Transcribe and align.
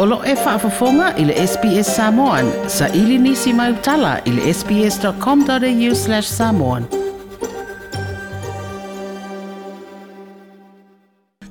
Olo 0.00 0.20
e 0.26 0.34
whaafafonga 0.34 1.16
i 1.16 1.24
le 1.24 1.34
SPS 1.46 1.96
Samoan. 1.96 2.50
Sa 2.68 2.88
ili 2.88 3.18
nisi 3.18 3.52
mai 3.52 3.72
utala 3.72 4.18
i 4.24 4.30
le 4.30 4.54
sps.com.au 4.54 5.94
slash 5.94 6.28
samoan. 6.28 6.84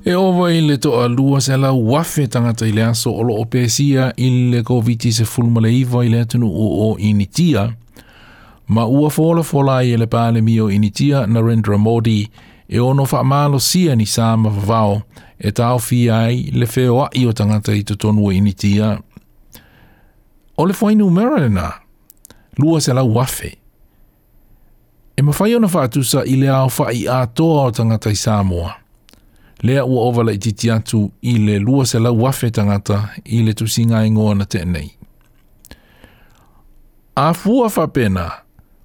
E 0.04 0.14
owa 0.16 0.52
i 0.54 0.60
le 0.60 0.76
toa 0.78 1.08
lua 1.08 1.40
se 1.40 1.56
la 1.56 1.72
wafe 1.72 2.26
tangata 2.26 2.66
i 2.66 2.72
le 2.72 2.84
aso 2.84 3.12
olo 3.16 3.34
o 3.34 3.44
pesia 3.44 4.12
i 4.16 4.30
le 4.30 4.62
COVID-19 4.62 5.10
se 5.10 5.24
fulmale 5.24 5.74
iwa 5.78 6.06
i 6.06 6.08
le 6.08 6.20
atunu 6.20 6.48
o 6.54 6.70
o 6.90 6.96
initia. 6.98 7.68
Ma 8.68 8.86
ua 8.86 9.10
fola 9.10 9.42
fola 9.44 9.82
i 9.84 9.96
le 9.96 10.06
pale 10.06 10.40
mio 10.40 10.70
initia 10.70 11.26
Narendra 11.26 11.76
Modi 11.78 12.30
e 12.68 12.78
ono 12.80 13.06
wha 13.12 13.24
malo 13.24 13.58
sia 13.58 13.94
ni 13.96 14.04
sa 14.06 14.36
mawhao 14.36 15.02
e 15.38 15.52
tau 15.52 15.78
fi 15.80 16.10
ai 16.10 16.50
le 16.52 16.66
feo 16.66 17.04
a 17.04 17.08
i 17.12 17.24
o 17.26 17.32
tangata 17.32 17.72
i 17.72 17.82
tutonua 17.82 18.32
e 18.34 18.36
ini 18.36 18.52
tia. 18.54 18.98
O 20.56 20.66
le 20.66 20.74
whainu 20.80 21.08
merale 21.10 21.48
na, 21.48 21.72
lua 22.58 22.80
se 22.80 22.92
la 22.92 23.02
wafe. 23.02 23.56
E 25.16 25.22
mawhai 25.22 25.54
ona 25.54 25.68
wha 25.74 25.82
atusa 25.82 26.24
i 26.26 26.36
le 26.36 26.48
ao 26.50 26.68
wha 26.78 26.92
i 26.92 27.08
atoa 27.08 27.62
o 27.62 27.70
tangata 27.70 28.10
i 28.10 28.16
Samoa. 28.16 28.74
Lea 29.62 29.84
ua 29.84 30.02
ovala 30.04 30.32
i 30.32 30.38
titi 30.38 30.70
atu 30.70 31.10
i 31.22 31.38
le 31.38 31.58
lua 31.58 31.86
se 31.86 31.98
la 31.98 32.10
wafe 32.10 32.50
tangata 32.50 33.08
i 33.24 33.40
le 33.42 33.52
tusinga 33.54 34.04
e 34.04 34.10
ngoa 34.10 34.34
na 34.34 34.44
tenei. 34.44 34.90
A 37.16 37.32
fua 37.34 37.70
wha 37.76 37.86
pena, 37.88 38.30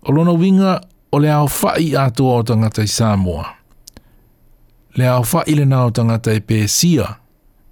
o 0.03 0.11
lona 0.11 0.31
winga 0.31 0.81
o 1.11 1.19
le 1.19 1.31
ao 1.31 1.49
wha 1.61 1.75
i 1.79 1.95
atoa 1.97 2.35
o 2.35 2.43
tangata 2.43 2.81
i 2.81 2.87
Samoa 2.87 3.45
le 4.95 5.07
au 5.09 5.23
fa 5.23 5.43
ile 5.45 5.65
nao 5.65 5.91
tangata 5.91 6.31
e 6.33 6.39
pe 6.39 6.67
sia 6.67 7.15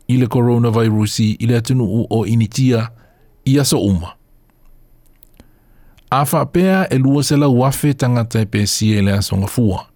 i 0.08 0.18
le 0.18 0.28
coronavirus 0.28 1.20
i 1.20 1.46
le 1.48 1.56
atunu 1.58 1.84
u 1.84 2.06
o 2.10 2.26
initia 2.26 2.90
i 3.46 3.60
aso 3.60 3.80
uma. 3.80 4.12
A 6.12 6.26
fa 6.26 6.46
pea 6.46 6.88
e 6.90 6.98
lua 6.98 7.24
se 7.24 7.38
la 7.38 7.48
wafe 7.48 7.94
tangata 7.94 8.40
e 8.40 8.46
pe 8.46 8.66
sia 8.68 8.96
i 8.96 9.00
e 9.00 9.02
le 9.02 9.12
aso 9.12 9.38
ngafua. 9.38 9.88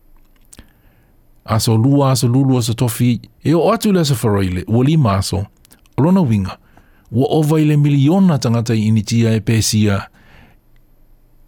Aso 1.46 1.78
lua 1.78 2.12
aso 2.12 2.28
lulu 2.28 2.58
aso 2.58 2.74
tofi 2.74 3.20
e 3.44 3.54
o 3.54 3.72
atu 3.74 3.92
le 3.94 4.00
aso 4.00 4.16
faroile 4.16 4.64
ua 4.68 4.84
lima 4.84 5.18
aso 5.18 5.46
lona 5.98 6.22
winga 6.22 6.58
ua 7.12 7.26
ova 7.30 7.60
i 7.62 7.66
le 7.66 7.78
miliona 7.78 8.40
tangata 8.40 8.74
i 8.74 8.88
initia 8.88 9.32
e 9.36 9.40
pe 9.42 9.62
sia 9.62 10.10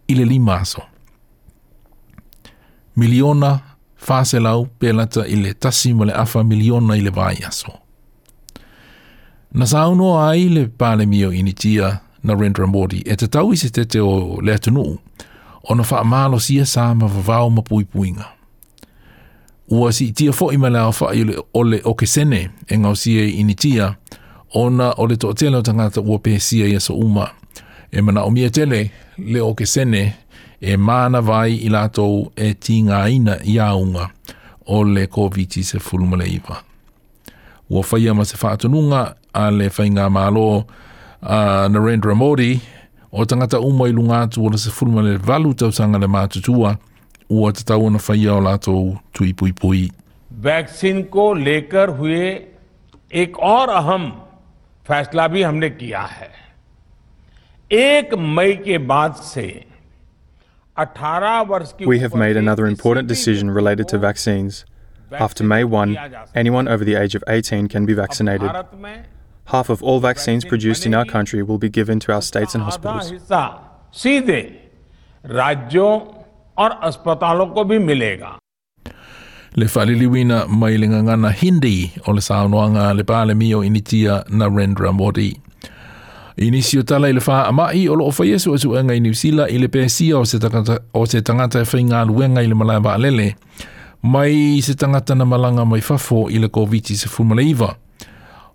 i 0.08 0.16
le 0.16 0.26
lima 0.26 0.60
aso. 0.60 0.82
Miliona 2.96 3.62
fase 3.98 4.40
lau 4.40 4.66
pelata 4.80 5.26
i 5.28 5.36
le 5.36 5.54
tasi 5.54 5.94
ma 5.94 6.06
le 6.06 6.14
afa 6.14 6.44
miliona 6.44 6.96
i 6.96 7.02
le 7.02 7.10
vai 7.10 7.38
aso. 7.48 7.74
Na 9.52 9.66
sauno 9.66 10.20
ai 10.30 10.50
le 10.50 10.66
pale 10.68 11.06
mio 11.06 11.32
initia 11.34 12.00
na 12.24 12.34
Rendra 12.36 12.68
Modi 12.68 12.98
e 13.12 13.16
te 13.16 13.28
tau 13.28 13.54
isi 13.54 13.70
te 13.76 13.86
te 13.86 14.00
o 14.00 14.42
le 14.42 14.54
atunuu 14.54 14.98
o 15.70 15.76
na 15.76 15.84
wha 15.92 16.04
malo 16.04 16.40
sia 16.40 16.66
sa 16.66 16.94
ma 16.96 17.08
vavau 17.08 17.50
ma 17.50 17.62
pui 17.62 17.84
puinga. 17.86 18.26
Ua 19.70 19.92
si 19.92 20.12
tia 20.16 20.32
fo 20.32 20.52
ima 20.52 20.70
le 20.70 20.80
awha 20.80 21.08
i 21.20 21.26
ole 21.60 21.82
o 21.90 21.94
ke 21.94 22.06
sene 22.08 22.42
e 22.72 22.78
ngau 22.78 22.96
sia 22.96 23.24
initia 23.28 23.96
o 24.54 24.70
na 24.70 24.94
o 25.02 25.08
le 25.08 25.16
to 25.18 25.34
tele 25.34 25.58
o 25.58 25.62
tangata 25.62 26.02
ua 26.02 26.20
pe 26.24 26.40
sia 26.40 26.66
i 26.72 26.76
aso 26.76 26.94
uma 26.96 27.28
e 27.92 28.02
mana 28.02 28.24
o 28.24 28.30
mia 28.32 28.50
tele 28.50 28.92
le 29.18 29.40
o 29.42 29.52
ke 29.54 29.66
sene 29.66 30.02
e 30.04 30.27
e 30.62 30.76
mana 30.78 31.22
vai 31.22 31.54
i 31.56 31.70
latou 31.70 32.32
e 32.38 32.52
tīngāina 32.58 33.36
i 33.52 33.58
aunga 33.62 34.08
o 34.68 34.82
le 34.84 35.06
koviti 35.08 35.64
se 35.64 35.80
fulmaleiva. 35.80 36.62
Ua 37.70 37.84
whaia 37.84 38.14
ma 38.16 38.26
se 38.26 38.38
whātununga 38.40 39.02
a 39.34 39.50
le 39.52 39.68
whainga 39.70 40.08
mālo 40.12 40.66
a 41.22 41.68
Narendra 41.70 42.16
Modi 42.16 42.58
o 43.12 43.26
tangata 43.26 43.60
umai 43.60 43.92
lunga 43.94 44.24
atu 44.26 44.46
o 44.46 44.50
le 44.54 44.58
se 44.62 44.72
fulmale 44.72 45.18
valu 45.18 45.54
tautanga 45.54 46.00
le 46.02 46.08
mātutua 46.08 46.76
ua 47.30 47.52
te 47.54 47.64
tauna 47.68 48.02
whaia 48.02 48.34
o 48.38 48.42
latou 48.50 48.98
tui 49.14 49.34
pui 49.34 49.54
pui. 49.54 49.88
Vaccine 50.42 51.02
को 51.10 51.24
लेकर 51.34 51.90
हुए 51.98 52.26
एक 53.22 53.38
और 53.44 53.70
अहम 53.74 54.04
फैसला 54.88 55.28
भी 55.28 55.42
हमने 55.44 55.70
किया 55.70 56.02
है 56.06 56.30
एक 57.74 58.14
मई 58.14 58.54
के 58.66 58.78
बाद 58.92 59.14
से 59.32 59.48
We 61.80 61.98
have 62.00 62.14
made 62.14 62.38
another 62.38 62.68
important 62.68 63.08
decision 63.08 63.50
related 63.50 63.88
to 63.88 63.98
vaccines. 63.98 64.64
After 65.12 65.44
May 65.44 65.64
1, 65.64 65.98
anyone 66.36 66.68
over 66.68 66.86
the 66.86 66.94
age 66.94 67.16
of 67.16 67.24
18 67.28 67.68
can 67.68 67.88
be 67.88 67.94
vaccinated. 67.94 68.52
Half 69.46 69.70
of 69.70 69.82
all 69.82 70.00
vaccines 70.00 70.46
produced 70.46 70.86
in 70.86 70.94
our 70.94 71.06
country 71.06 71.42
will 71.42 71.58
be 71.58 71.70
given 71.70 72.00
to 72.02 72.14
our 72.14 72.22
states 72.22 72.54
and 72.54 72.64
hospitals. 72.64 73.12
le 79.58 79.66
mai 80.48 80.78
le 80.78 81.32
hindi 81.42 81.78
o 82.06 82.12
le 82.12 82.22
saunoanga 82.22 82.94
le 82.96 83.04
pālemio 83.04 83.64
initia 83.66 84.24
Narendra 84.30 84.92
Modi. 84.94 85.42
Inisi 86.38 86.80
o 86.80 86.84
tala 86.84 87.10
ile 87.10 87.20
faa 87.20 87.44
ama 87.44 87.70
olo 87.90 88.06
o 88.06 88.12
fai 88.12 88.32
esu 88.32 88.54
asu 88.54 88.76
enga 88.78 88.94
i 88.96 89.00
niusila 89.02 89.48
i 89.50 89.58
le 89.58 89.68
pēsia 89.74 90.18
o 90.20 90.26
se, 90.26 90.38
tangata, 91.22 91.62
e 91.62 91.66
fai 91.66 91.82
luenga 92.06 92.42
i 92.44 92.48
le 92.48 92.54
malaya 92.56 92.94
alele. 92.94 93.36
Mai 94.04 94.60
se 94.62 94.76
tangata 94.76 95.16
na 95.16 95.26
malanga 95.26 95.66
mai 95.66 95.82
fafo 95.82 96.30
i 96.30 96.38
koviti 96.50 96.96
se 96.98 97.10
fumale 97.10 97.42
iwa. 97.44 97.76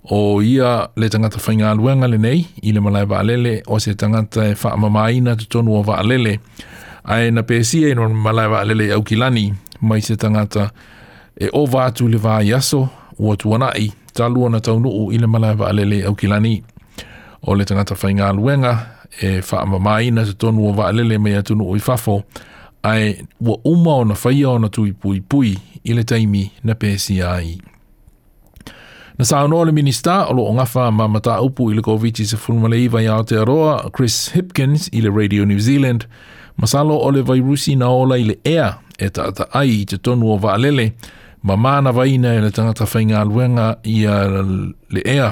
O 0.05 0.41
ia 0.43 0.89
le 0.97 1.09
tangata 1.09 1.39
fai 1.41 1.57
ngā 1.57 1.75
luenga 1.77 2.07
le 2.07 2.19
nei 2.19 2.47
i 2.63 2.73
le 2.73 2.81
malaya 2.81 3.19
alele 3.19 3.63
o 3.67 3.79
se 3.81 3.95
tangata 3.95 4.49
e 4.49 4.55
faa 4.55 4.77
mama 4.77 5.03
aina 5.05 5.35
te 5.37 5.47
tonu 5.49 5.75
o 5.75 5.83
va 5.83 5.99
alele. 5.99 6.39
Ae 7.05 7.31
na 7.31 7.43
pēsia 7.43 7.91
i 7.91 7.95
no 7.95 8.07
malaya 8.09 8.61
alele 8.63 8.93
au 8.95 9.03
kilani 9.03 9.55
mai 9.81 10.01
se 10.01 10.15
tangata 10.17 10.71
e 11.41 11.49
o 11.53 11.67
vātu 11.67 12.07
le 12.09 12.19
vā 12.23 12.45
yaso 12.47 12.87
ua 13.19 13.35
tuanai. 13.37 13.91
Talua 14.13 14.51
na 14.51 14.61
taunuu 14.61 15.11
i 15.11 15.19
le 15.19 15.27
malaya 15.27 15.57
alele 15.67 16.05
au 16.07 16.15
kilani 16.15 16.61
o 17.47 17.55
le 17.55 17.65
tangata 17.65 17.95
whainga 18.03 18.33
luenga 18.33 18.75
e 19.21 19.31
whaama 19.49 19.79
mai 19.87 20.07
na 20.15 20.23
se 20.29 20.33
tonu 20.35 20.69
o 20.69 20.73
waalele 20.79 21.19
mea 21.25 21.43
tunu 21.43 21.65
o 21.71 21.77
i 21.77 21.81
fafo 21.81 22.23
ai 22.83 23.25
wa 23.41 23.57
uma 23.65 23.95
o 23.95 24.05
na 24.05 24.15
whaia 24.25 24.49
o 24.55 24.59
na 24.63 24.69
tui 24.69 24.93
pui 25.01 25.19
pui 25.31 25.51
i 25.89 25.93
le 25.97 26.05
taimi 26.05 26.45
na 26.65 26.73
pēsi 26.79 27.19
ai. 27.27 27.57
Na 29.19 29.25
sa 29.27 29.43
anō 29.45 29.59
le 29.67 29.73
minister 29.75 30.27
o 30.31 30.35
lo 30.35 30.45
o 30.49 30.55
ngafa 30.55 30.87
ma 30.95 31.09
mata 31.11 31.41
upu 31.45 31.67
i 31.71 31.75
le 31.77 31.83
COVID-19 31.85 32.25
se 32.33 32.37
fulmale 32.39 32.79
iwa 32.85 33.03
i 33.03 33.07
Aotearoa 33.11 33.91
Chris 33.93 34.31
Hipkins 34.35 34.87
i 34.93 35.01
le 35.05 35.11
Radio 35.11 35.45
New 35.45 35.61
Zealand 35.61 36.07
masalo 36.57 36.97
o 36.97 37.11
le 37.13 37.21
vairusi 37.23 37.75
na 37.77 37.89
ola 37.91 38.17
i 38.19 38.25
le 38.31 38.37
ea 38.47 38.71
e 38.99 39.09
ta 39.11 39.27
ta 39.37 39.47
ai 39.61 39.83
i 39.83 39.85
te 39.91 39.97
tonu 39.99 40.31
o 40.33 40.39
waalele 40.43 40.93
ma 41.43 41.57
mana 41.57 41.91
vaina 41.93 42.31
e 42.35 42.41
le 42.45 42.51
tangata 42.51 42.87
whainga 42.95 43.25
luenga 43.29 43.69
i 43.85 43.99
le 44.95 45.01
ea 45.17 45.31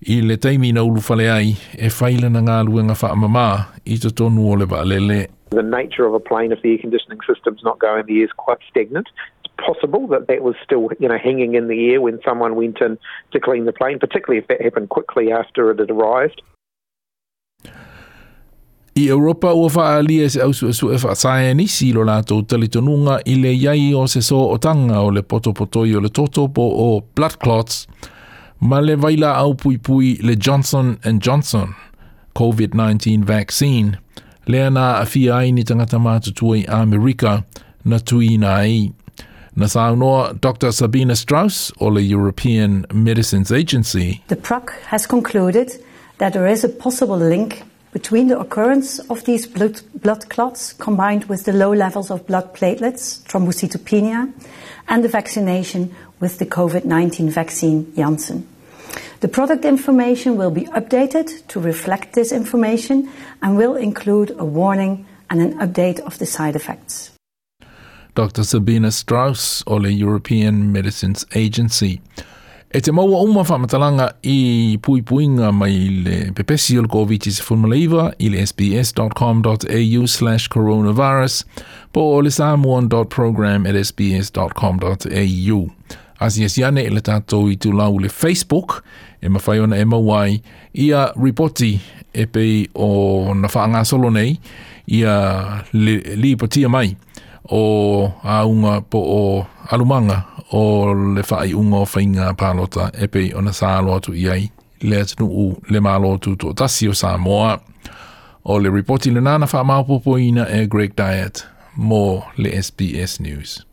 i 0.00 0.20
le 0.22 0.36
teimi 0.36 0.72
na 0.72 0.82
ulu 0.84 1.00
fale 1.00 1.30
ai 1.32 1.56
e 1.78 1.88
faila 1.90 2.28
na 2.28 2.40
ngā 2.42 2.58
luenga 2.68 2.94
wha 3.02 3.14
mama 3.16 3.44
i 3.84 3.98
te 3.98 4.10
tonu 4.10 4.48
o 4.50 4.54
le 4.56 4.66
vaalele. 4.66 5.26
The 5.50 5.62
nature 5.62 6.04
of 6.06 6.14
a 6.14 6.20
plane 6.20 6.52
if 6.52 6.62
the 6.62 6.70
air 6.72 6.78
conditioning 6.78 7.18
system's 7.26 7.62
not 7.64 7.78
going, 7.78 8.04
the 8.06 8.20
air's 8.20 8.32
quite 8.36 8.58
stagnant. 8.70 9.06
It's 9.44 9.52
possible 9.56 10.06
that 10.12 10.26
that 10.28 10.42
was 10.42 10.54
still 10.62 10.88
you 11.00 11.08
know 11.08 11.18
hanging 11.18 11.54
in 11.54 11.68
the 11.68 11.90
air 11.90 12.00
when 12.00 12.18
someone 12.24 12.56
went 12.56 12.80
in 12.80 12.98
to 13.32 13.40
clean 13.40 13.64
the 13.64 13.72
plane 13.72 13.98
particularly 13.98 14.38
if 14.42 14.48
that 14.48 14.60
happened 14.60 14.88
quickly 14.88 15.32
after 15.32 15.70
it 15.70 15.78
had 15.78 15.90
arrived 15.90 16.42
I 18.96 19.00
Europa 19.12 19.46
o 19.48 19.68
wha 19.68 19.84
alia 19.96 20.28
se 20.30 20.40
ausu 20.42 20.68
e 20.68 20.72
su 20.72 20.90
e 20.90 20.96
wha 20.98 21.14
saeni 21.14 21.66
si 21.68 21.92
lo 21.92 22.02
lato 22.04 22.42
talitonunga 22.42 23.20
i 23.26 23.34
le 23.40 23.52
iai 23.54 23.94
o 23.94 24.06
se 24.06 24.20
so 24.20 24.38
o 24.50 24.56
tanga 24.58 25.00
o 25.00 25.08
le 25.10 25.22
potopotoi 25.22 25.94
o 25.96 26.00
le 26.00 26.08
toto 26.08 26.48
po 26.48 26.66
o 26.86 26.90
blood 27.14 27.38
clots 27.38 27.86
ma 28.60 28.78
le 28.80 28.96
vaila 28.96 29.44
au 29.46 29.54
pui 29.54 29.78
pui 29.78 30.18
le 30.22 30.34
Johnson 30.38 30.96
and 31.04 31.20
Johnson 31.20 31.74
COVID-19 32.34 33.24
vaccine 33.24 33.98
lea 34.48 34.70
nā 34.72 34.86
awhia 35.00 35.36
ai 35.36 35.50
ni 35.52 35.64
tangata 35.64 35.98
mātutua 36.00 36.58
i 36.58 36.64
Amerika 36.68 37.42
na 37.84 37.98
tuina 38.00 38.52
ai. 38.62 38.92
Na 39.56 39.66
noa, 39.94 40.34
Dr. 40.34 40.70
Sabina 40.72 41.14
Strauss 41.16 41.72
o 41.80 41.90
the 41.94 42.02
European 42.02 42.84
Medicines 42.92 43.50
Agency. 43.50 44.22
The 44.28 44.36
PROC 44.36 44.70
has 44.88 45.06
concluded 45.06 45.72
that 46.18 46.32
there 46.34 46.46
is 46.46 46.62
a 46.62 46.68
possible 46.68 47.16
link 47.16 47.62
between 47.96 48.28
the 48.28 48.38
occurrence 48.38 48.98
of 49.08 49.24
these 49.24 49.46
blood, 49.46 49.80
blood 50.02 50.28
clots 50.28 50.74
combined 50.74 51.24
with 51.30 51.44
the 51.46 51.52
low 51.62 51.72
levels 51.72 52.10
of 52.10 52.26
blood 52.26 52.54
platelets, 52.54 53.22
thrombocytopenia, 53.26 54.30
and 54.86 55.02
the 55.02 55.08
vaccination 55.08 55.82
with 56.20 56.36
the 56.38 56.44
COVID 56.44 56.84
19 56.84 57.30
vaccine 57.30 57.90
Janssen. 57.96 58.46
The 59.20 59.28
product 59.28 59.64
information 59.64 60.36
will 60.36 60.50
be 60.50 60.66
updated 60.80 61.46
to 61.48 61.58
reflect 61.58 62.12
this 62.12 62.32
information 62.32 63.08
and 63.40 63.56
will 63.56 63.76
include 63.76 64.30
a 64.38 64.44
warning 64.44 65.06
and 65.30 65.40
an 65.40 65.58
update 65.58 65.98
of 66.00 66.18
the 66.18 66.26
side 66.26 66.54
effects. 66.54 67.12
Dr. 68.14 68.44
Sabina 68.44 68.92
Strauss, 68.92 69.64
Ole 69.66 69.88
European 69.88 70.70
Medicines 70.70 71.24
Agency. 71.34 72.02
E 72.76 72.80
te 72.84 72.92
maua 72.92 73.18
uma 73.24 73.40
whamatalanga 73.40 74.10
i 74.28 74.76
puipuinga 74.84 75.48
mai 75.56 75.76
le 76.04 76.16
pepesi 76.36 76.74
o 76.76 76.82
le 76.84 76.88
COVID-19 76.92 78.10
i 78.20 78.28
le 78.28 78.42
sbs.com.au 78.50 80.02
slash 80.14 80.50
coronavirus 80.52 81.38
po 81.96 82.02
o 82.10 82.18
le 82.20 82.28
samuan.program 82.30 83.64
at 83.70 83.78
sbs.com.au. 83.80 85.58
Asi 86.20 86.44
esi 86.44 86.64
ane 86.68 86.84
e 86.84 86.92
le 86.92 87.00
tātou 87.08 87.48
i 87.48 87.56
tū 87.56 87.72
lau 87.72 87.96
le 87.96 88.10
Facebook 88.12 88.82
e 89.24 89.32
mawhai 89.32 89.56
ona 89.64 89.80
e 89.80 89.88
mawai 89.88 90.36
i 90.84 90.90
a 91.00 91.06
ripoti 91.16 91.78
e 92.12 92.26
pei 92.28 92.66
o 92.76 93.32
na 93.40 93.48
whaanga 93.56 93.86
solonei 93.88 94.34
nei 94.36 94.38
i 95.00 95.04
a 95.08 95.16
li, 95.72 95.96
li 96.16 96.66
mai 96.68 96.92
o 97.50 98.12
aunga 98.22 98.80
po 98.80 98.98
o 98.98 99.46
alumanga 99.70 100.22
o 100.52 100.84
le 100.94 101.22
whai 101.30 101.54
unga 101.54 101.76
o 101.76 101.84
whainga 101.86 102.32
pālota 102.34 102.90
e 103.02 103.06
pei 103.08 103.32
o 103.34 103.40
na 103.42 103.50
sālo 103.52 103.94
atu 103.96 104.14
i 104.14 104.28
ai 104.30 104.50
le 104.82 105.00
atinu 105.02 105.28
u 105.28 105.46
le 105.70 105.80
mālo 105.80 106.14
atu 106.18 106.30
tō 106.36 106.54
tasi 106.54 106.88
o 106.88 106.94
Samoa 106.94 107.58
o 108.44 108.58
le 108.58 108.70
reporti 108.70 109.10
le 109.10 109.20
nāna 109.20 109.46
wha 109.52 109.64
maupopo 109.64 110.18
ina 110.18 110.46
e 110.50 110.66
Greg 110.66 110.96
Diet 110.96 111.44
mō 111.78 112.22
le 112.36 112.50
SBS 112.62 113.20
News. 113.20 113.64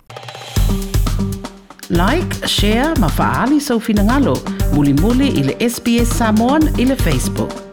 Like, 1.89 2.47
share, 2.47 2.91
ma 2.99 3.07
faali 3.07 3.59
sau 3.61 3.79
finangalo, 3.79 4.35
muli 4.73 4.93
muli 4.93 5.27
ile 5.27 5.55
SBS 5.69 6.09
Samoan 6.17 6.67
ile 6.79 6.95
Facebook. 6.95 7.72